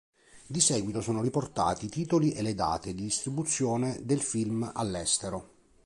Di 0.47 0.59
seguito 0.59 0.99
sono 1.01 1.21
riportati 1.21 1.85
i 1.85 1.89
titoli 1.89 2.31
e 2.33 2.41
le 2.41 2.55
date 2.55 2.95
di 2.95 3.03
distribuzione 3.03 3.99
del 4.01 4.19
film 4.19 4.67
all'estero. 4.73 5.49